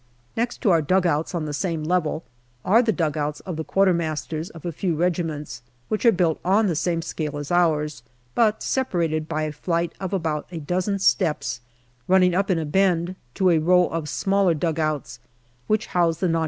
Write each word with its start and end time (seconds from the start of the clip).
Next 0.35 0.61
to 0.63 0.71
our 0.71 0.81
dugouts, 0.81 1.35
on 1.35 1.45
the 1.45 1.53
same 1.53 1.83
level, 1.83 2.23
are 2.65 2.81
the 2.81 2.91
dugouts 2.91 3.39
of 3.41 3.55
the 3.55 3.63
Q.M.'s 3.63 4.49
of 4.49 4.65
a 4.65 4.71
few 4.71 4.95
regiments, 4.95 5.61
which 5.89 6.07
are 6.07 6.11
built 6.11 6.39
on 6.43 6.65
the 6.65 6.75
same 6.75 7.03
scale 7.03 7.37
as 7.37 7.51
ours, 7.51 8.01
but 8.33 8.63
separated 8.63 9.29
by 9.29 9.43
a 9.43 9.51
flight 9.51 9.93
of 9.99 10.11
about 10.11 10.47
a 10.51 10.59
dozen 10.59 10.97
steps 10.97 11.61
running 12.07 12.33
up 12.33 12.49
in 12.49 12.57
a 12.57 12.65
bend 12.65 13.15
to 13.35 13.51
a 13.51 13.59
row 13.59 13.89
of 13.89 14.09
smaller 14.09 14.55
dug 14.55 14.79
outs, 14.79 15.19
which 15.67 15.85
house 15.85 16.17
the 16.17 16.29
N. 16.29 16.35